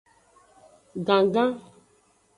[1.07, 1.51] Gangan.